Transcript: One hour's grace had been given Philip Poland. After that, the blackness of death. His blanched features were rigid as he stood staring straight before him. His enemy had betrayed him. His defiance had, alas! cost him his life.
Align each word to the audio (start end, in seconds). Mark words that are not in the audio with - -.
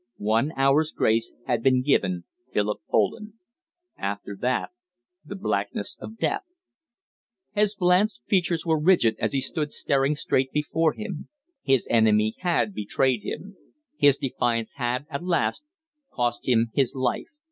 One 0.17 0.51
hour's 0.57 0.91
grace 0.93 1.31
had 1.45 1.61
been 1.61 1.83
given 1.83 2.23
Philip 2.51 2.79
Poland. 2.89 3.33
After 3.97 4.35
that, 4.41 4.71
the 5.23 5.35
blackness 5.35 5.95
of 6.01 6.17
death. 6.17 6.41
His 7.53 7.75
blanched 7.75 8.23
features 8.27 8.65
were 8.65 8.79
rigid 8.81 9.15
as 9.19 9.33
he 9.33 9.41
stood 9.41 9.71
staring 9.71 10.15
straight 10.15 10.51
before 10.51 10.93
him. 10.93 11.29
His 11.61 11.87
enemy 11.91 12.33
had 12.39 12.73
betrayed 12.73 13.21
him. 13.21 13.57
His 13.95 14.17
defiance 14.17 14.73
had, 14.77 15.05
alas! 15.11 15.61
cost 16.11 16.47
him 16.47 16.71
his 16.73 16.95
life. 16.95 17.27